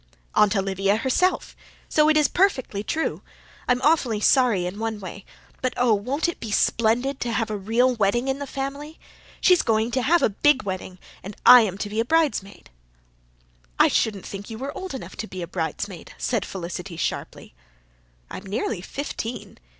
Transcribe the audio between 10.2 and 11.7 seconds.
a big wedding and I